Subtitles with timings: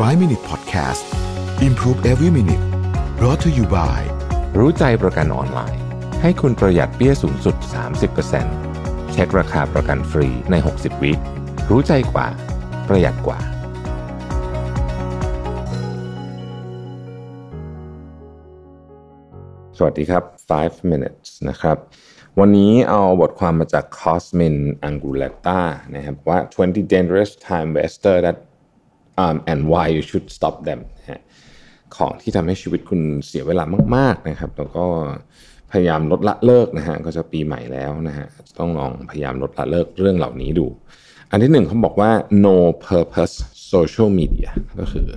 [0.00, 1.04] 5 Minute Podcast
[1.62, 2.64] Improve Every Minute
[3.18, 4.00] brought to you by
[4.58, 5.82] รู้ใจประกันออนไลน์
[6.22, 7.56] ให้คุณประหยัดเปี้ยสูงสุด
[8.34, 11.12] 30%เช็คราคาประกันฟรีใน 60 วิ
[11.70, 12.26] รู้ใจกว่า
[12.88, 13.38] ประหยัดกว่า
[19.76, 20.24] สวัสดีครับ
[20.58, 21.76] 5 minutes นะครับ
[22.40, 24.56] วันนี้เอาบทความมาจาก Cosmin
[24.88, 25.60] Anguletta
[25.94, 28.38] นะครับว่า 20 dangerous time waster that
[29.22, 30.80] um, and why you should stop them
[31.96, 33.64] ของที่ทำให้ชีวิตคุณเสียเวลา
[33.96, 34.86] มาก ๆนะครับ แล้วก็
[35.72, 38.26] พยายามลดละเลิกนะฮะก็จะปีใหม่แล้วนะฮะ
[38.58, 40.66] ต้องลองพยายามลดละเลิกเรื่องเหล่านี้ดู
[41.30, 42.10] อันที่หนึ่งเขาบอกว่า
[42.46, 42.56] no
[42.88, 43.34] purpose
[43.72, 45.08] social media ก็คือ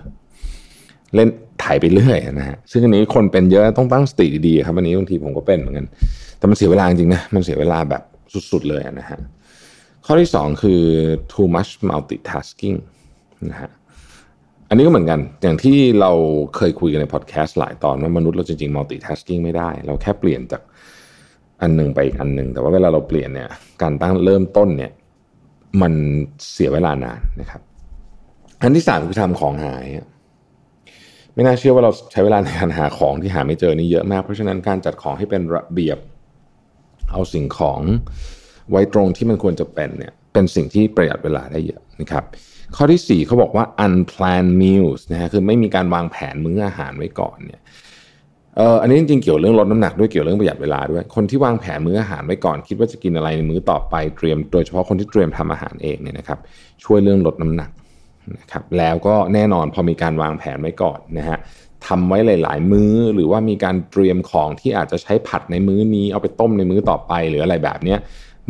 [1.16, 1.29] เล่น
[1.63, 5.88] ถ่ายไปเรื่อยนะฮะซึ่งอันนี้คนเป็นเยอะต้องตั้งสติดีๆครับอันนี้บางทีผมก็เป็นเหมือนกัน
[6.38, 8.04] แต่มันเสียเวลาจริงนะมันเสียเวลาแบบ
[8.52, 9.20] สุดๆเลยนะฮะ
[10.05, 10.82] ข้อที่สองคือ
[11.32, 12.77] too much multitasking
[13.49, 13.71] นะฮะ
[14.70, 16.12] อันนี้ก็เหมือนกัน อย่างที่เรา
[16.55, 20.62] เคยคุยกันในพอดแคสต์หลายตอนว่ามนุษย์เราจริงๆ multitasking ไม่ได้ เราแค่เปลี่ยนจาก
[21.62, 23.49] อันหนึ่งไปอีกอันหนึ่ง แต่ว่าเวลาเราเปลี่ยนเนี่ย
[23.82, 24.91] การตั้งเริ่มต้นเนี่ย
[25.82, 25.93] มัน
[26.51, 27.62] เสียเวลานานนะครับ
[28.62, 29.85] อันที่สามคือทำของหาย
[31.34, 35.98] ไม่น่าเชื่อว่าเราใช้เวลาในการหาของที่หาไม่เจอนี่เยอะมาก เพราะฉะนั้นการจัดของให้เป็นระเบียบ
[37.12, 37.79] เอาสิ่งของ
[38.71, 42.23] ไว้ตรงที่มันควรจะเป็นเนี่ย เป็นสิ่งที่ประหยัดเวลาได้เยอะนะครับ
[42.76, 47.62] ข้อที่ 4เขาบอกว่า unplanned meals นะฮะคือไม่มีการวางแผนมื้ออาหารไว้ก่อนเนี่ย
[48.57, 56.40] เอออันนี้จริงๆเกี่ยวเรื่องลดน้ำหนักด้วยเกี่ยวเรื่องประหยัดเวลาด้วย คนที่วางแผนมื้ออาหารไว้ก่อน คิดว่าจะกินอะไรในมื้อต่อไปเตรียม โดยเฉพาะคนที่เตรียมทำอาหารเองเนี่ยนะครับ
[56.84, 57.70] ช่วยเรื่องลดน้ำหนัก
[58.38, 61.38] นะครับแล้วก็แน่นอนพอมีการวางแผนไว้ก่อนนะฮะ
[61.88, 68.00] ทำไว้หลาย ๆ มื้อหรือว่ามีการเตรียมของที่อาจจะใช้ผัดในมื้อนี้ เอาไปต้มในมื้อต่อไป หรืออะไรแบบเนี้ย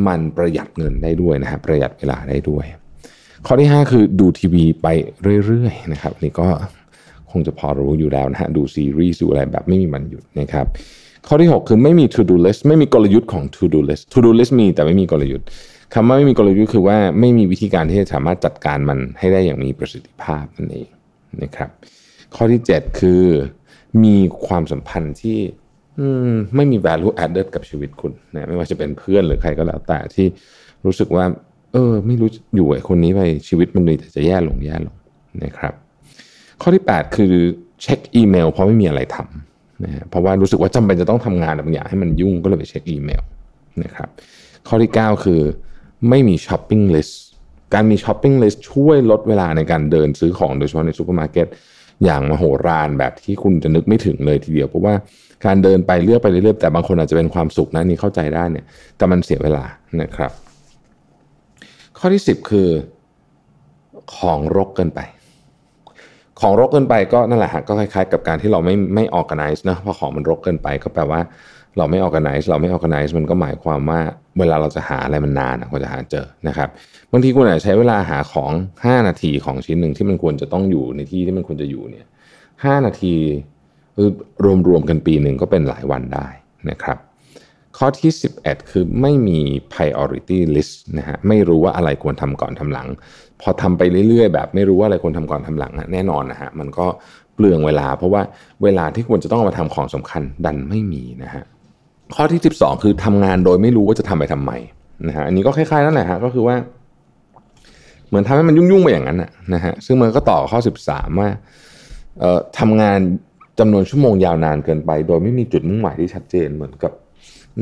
[0.08, 2.66] มันประหยัดเงินได้ด้วยนะฮะประหยัดเวลาได้ด้วย
[3.46, 4.88] ข้อที่ 5 คือดูทีวีไป
[5.46, 6.48] เรื่อยๆนะครับอันนี่ก็
[7.32, 10.66] คงจะพอรู้อยู่แล้วนะฮะดูซีรีส์ดูอะไรแบบไม่มีวันหยุดนะครับ
[11.28, 15.45] ข้อที่ 6 คือไม่มี to do list ไม่มีกลยุทธ์ของ to do list to do list มีแต่ไม่มีกลยุทธ์
[15.94, 20.90] คำว่าไม่มีกลยุทธ์คือว่าไม่มีวิธีการที่จะสามารถจัดการมันให้ได้อย่างมีประสิทธิภาพนั่นเอง
[21.44, 21.70] นะครับ
[22.36, 23.23] ข้อที่ 7 คือ
[24.04, 24.17] มี
[24.48, 25.40] ความสัมพันธ์ที่
[26.56, 30.28] ไม่มี value added กับชีวิตคุณนะไม่ว่าจะเป็นเพื่อนหรือใครก็แล้วแต่ที่
[30.86, 31.26] รู้สึกว่า
[31.77, 34.95] ออไม่รู้อยู่ไอ้คนนี้ไปชีวิตมันเลยแต่จะแย่ลงแย่ลง
[35.43, 35.73] นะครับ
[36.61, 37.33] ข้อที่ 8 คือ
[37.82, 43.21] เช็คอีเมลเพราะไม่มีอะไรทำนะเพราะว่ารู้สึกว่าจำเป็นจะต้องทำงานบางอย่างให้มันยุ่งก็เลยไปเช็คอีเมล
[43.83, 44.10] นะครับ
[44.67, 45.42] ข้อที่ 9 คือ
[46.10, 47.22] ไม่มี shopping list
[47.73, 51.48] การมี shopping list ช่วยลดเวลาในการเดินซื้อของโดยเฉพาะในซูเปอร์มาร์เก็ต
[52.04, 54.93] อย่างมโหฬารแบบที่คุณจะนึกไม่ถึงเลยทีเดียว เพราะว่า
[55.45, 58.66] การเดินไปเลือกไปเรื่อยๆแต่บางคนอาจจะเป็นความสุขนะนี่เข้าใจได้เนี่ย
[58.98, 59.66] แต่มันเสียเวลา
[60.02, 60.32] นะครับ
[62.00, 62.70] ข้อที่ 10 คือ
[64.18, 65.00] ของรกเกินไป
[66.42, 71.22] ของรกเกินไปก็นั่นแหละฮะก็คล้ายๆ กับการที่เราไม่ไม่ organize นะพอของมันรกเกินไปก็แปลว่า
[71.78, 74.00] เราไม่ organize เราไม่ organize มันก็หมายความว่า
[74.40, 76.70] เวลาเราจะหาอะไรมันนานกว่าจะหาเจอนะครับ
[77.12, 82.06] บางทีคุณอาจจะใช้เวลาหาของ 5 นาทีของชิ้นหนึ่งที่มันควรจะต้องอยู่ในที่ที่มันควรจะอยู่เนี่ย
[82.64, 83.16] ห้านาที
[84.68, 86.28] รวมๆกันปีหนึ่งก็เป็นหลายวันได้
[86.70, 86.98] นะครับ
[87.77, 88.11] ข้อที่
[88.42, 89.39] 11 คือไม่มี
[89.73, 92.88] priority list นะฮะไม่รู้ว่าอะไรควรทำก่อนทำหลัง
[93.42, 96.86] พอทำไปเรื่อยๆ แบบไม่รู้ว่าอะไรควรทำก่อนทำหลังแน่นอนนะฮะมันก็
[97.36, 98.21] เปลืองเวลา เพราะว่า
[98.64, 101.43] เวลาที่ควรจะต้องมาทำของสำคัญดันไม่มีนะฮะ
[102.16, 104.52] ข้อที่ 12 คือทำงานโดยไม่รู้ว่าจะทำไปทำไม
[105.08, 106.55] นะฮะอันนี้ก็คล้ายๆนั่นแหละฮะก็คือว่า
[108.08, 109.17] เหมือนทำให้มันยุ่งๆไปอย่างนั้น
[109.54, 111.30] นะฮะซึ่งมันก็ต่อข้อ 13 ว่า
[112.20, 112.99] เอ่อทำงาน
[113.60, 116.93] จำนวนชั่วโมงยาวนานเกินไป โดยไม่มีจุดมุ่งหมายที่ชัดเจนเหมือนกับ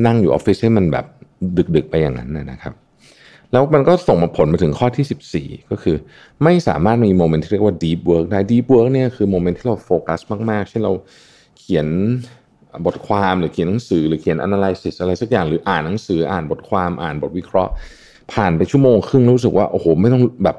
[0.05, 1.05] นั่งอยู่ออฟฟิศให้มันแบบ
[1.75, 2.73] ดึกๆไปอย่างนั้นนะครับ
[3.51, 5.95] แล้วมันก็ส่งมาผลมาถึงข้อที่ 14 ก็คือ
[6.43, 10.19] ไม่สามารถมี moment ที่เรียกว่า deep work ได้ deep work เนี่ยคือ moment ที่เราโฟกัส
[10.49, 10.93] มากๆ เช่นเรา
[11.59, 11.87] เขียน
[12.85, 17.71] บทความหรือเขียนหนังสือหรือเขียน analysis อะไรสักอย่างหรืออ่านหนังสืออ่านบทความอ่านบทวิเคราะห์
[18.33, 20.57] ผ่านไปชั่วโมงครึ่งรู้สึกว่าโอ้โหไม่ต้องแบบ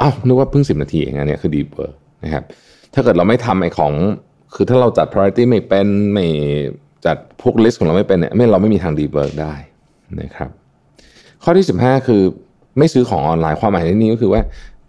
[0.00, 1.94] อ้าวนึกว่าเพิ่งสิบนาทีเองอันนี้คือ deep work
[2.24, 2.44] นะครับ
[2.94, 3.92] ถ้าเกิดเราไม่ทำไอ้ของ
[4.54, 6.26] คือถ้าเราจัด priority ไม่เป็นไม่
[7.06, 9.54] จัดพวก list ของเราไม่เป็นเนี่ยไม่เราไม่มีทาง deep work ได้
[10.20, 10.50] นะครับ
[11.44, 12.22] ข้อที่ 15 คือ
[12.78, 14.40] ไม่ซื้อของออนไลน์ความหมายในนี้ก็คือว่า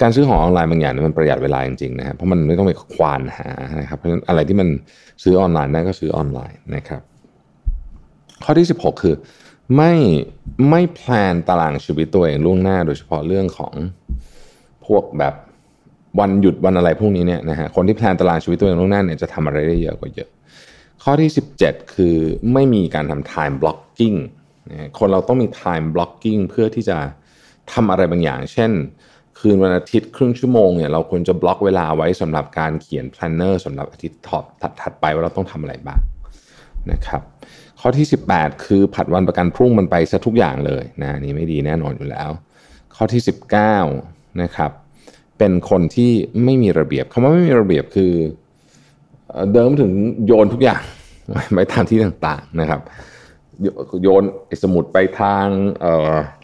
[0.02, 3.50] การซื้อของออนไลน์บางอย่างมันประหยัดเวลาจริงๆนะครับเพราะมันไม่ต้องไปควานหา
[3.80, 4.68] นะครับเพราะฉะนั้นอะไรที่มัน
[5.24, 7.02] ซื้อออนไลน์ได้ก็ซื้อออนไลน์นะครับ
[8.44, 9.16] ข้อที่ 16 คือ
[9.78, 9.94] ไม่
[10.70, 13.74] ไม่แพลนตารางชีวิตตัวเองล่วงหน้า โดยเฉพาะเรื่องของ
[14.86, 15.34] พวกแบบ
[16.20, 20.30] วันหยุดวันอะไรพวกนี้เนี่ยนะฮะคนที่แพลนตารางชีวิตตัวเองล่วงหน้าเนี่ยจะทำอะไรได้เยอะกว่าเยอะ
[21.04, 21.32] ข้อที่
[21.62, 22.18] 17 คือ
[22.54, 24.18] ไม่มีการทำ time blocking
[24.98, 26.98] คนเราต้องมี time blocking เพื่อที่จะ
[27.74, 28.72] ทำอะไรบางอย่าง เช่น
[29.40, 34.44] คืนวันอาทิตย์ครึ่งชั่วโมงเนี่ยเราควรจะบล็อกเวลาไว้สำหรับการเขียน planner สำหรับอาทิตย์ท็อป
[34.82, 36.00] ถัดไปว่าเราต้องทำอะไรบ้าง
[36.92, 37.22] นะครับ
[37.80, 42.30] ข้อที่ 18 คือผัดวันประกันพรุ่งมันไปซะทุกอย่างเลยนะนี่ไม่ดีแน่นอนอยู่แล้ว
[42.96, 43.22] ข้อที่
[43.82, 44.72] 19นะครับ
[45.38, 46.12] เป็นคนที่
[46.44, 48.12] ไม่มีระเบียบคำว่าไม่มีระเบียบคือ
[49.54, 49.92] เดิมถึง
[50.26, 50.82] โยนทุกอย่าง
[51.56, 52.82] ไปตามที่ต่างๆนะครับ
[54.04, 54.24] โยน
[54.64, 55.46] สมุดไปทาง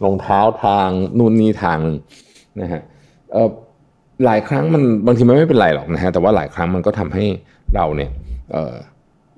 [0.03, 1.79] รองเท้าทางนู่นนี่ทาง
[2.61, 2.81] นะฮะ
[4.25, 7.25] หลายครั้งมันบางทีมันไม่เป็นไรหรอกนะฮะแต่ว่าหลายครั้งมันก็ทำให้
[7.75, 8.11] เราเนี่ย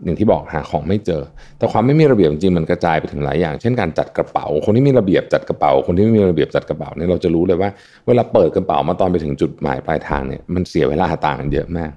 [0.04, 1.22] อย่างที่บอกหาของไม่เจอ
[1.58, 7.70] แต่ความไม่มีระเบียบจริงมันกระจายไปถึงหลายอย่าง เช่นการจัดกระเป๋า คนที่มีระเบียบจัดกระเป๋า คนที่ไม่มีระเบียบจัดกระเป๋าเนี่ยเราจะรู้เลยว่า
[8.08, 11.92] เวลาเปิดกระเป๋ามาตอนไปถึงจุดหมายปลายทางเนี่ยมันเสียเวลาต่างกันเยอะมาก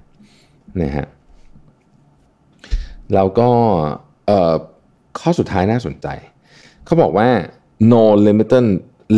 [0.81, 1.07] นะฮะ
[3.15, 3.49] แล้วก็
[5.19, 6.07] ข้อสุดท้ายน่าสนใจ
[6.85, 7.29] เขาบอกว่า
[7.91, 8.69] no limiting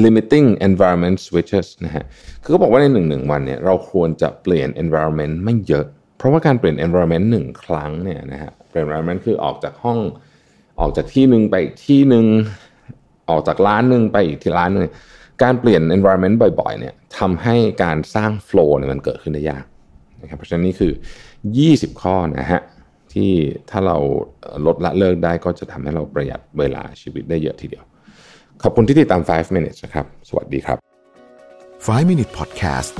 [0.04, 2.04] limiting environment switches นะฮะ
[2.42, 5.86] คือเขาบอกว่าในหนึ่งหนึ่งวันเนี่ยเราควรจะเปลี่ยน environment ไม่เยอะ
[6.18, 10.00] เพราะว่าการเปลี่ยน environment หนึ่งครั้งเนี่ยนะฮะ เปลี่ยน environment คือออกจากห้อง
[10.80, 12.26] ออกจากที่หนึ่งไปอีกที่หนึ่ง
[13.30, 14.84] ออกจากร้านหนึ่งไปอีกที่ร้านหนึ่ง
[15.44, 19.66] การเปลี่ยน environment บ่อยๆ เนี่ยทำให้การสร้าง flow เนี่ยมันเกิดขึ้นได้ยาก
[20.22, 20.92] นะครับ เพราะฉะนั้นนี่คือ
[21.52, 22.62] 20 ข้อนะฮะ
[23.16, 23.32] ที่
[23.70, 23.98] ถ้าเรา
[24.66, 27.84] ลดละเลิกได้ก็จะทำให้เราประหยัดเวลาชีวิตได้เยอะทีเดียว
[28.64, 30.78] ขอบคุณที่ติดตาม 5 minutes นะครับ สวัสดีครับ
[31.88, 32.94] 5 minute podcast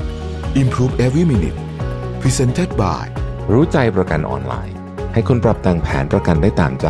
[0.62, 1.58] improve every minute
[2.22, 3.04] presented by
[3.52, 4.76] รู้ใจประกันออนไลน์
[5.12, 6.88] ให้คุณปรับแต่งแผนประกันได้ตามใจ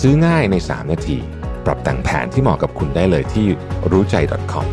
[0.00, 1.18] ซื้อง่ายใน 3 นาที
[1.66, 3.46] ปรับแต่งแผนที่เหมาะกับคุณได้เลยที่
[3.90, 4.16] รู้ใจ
[4.52, 4.66] .com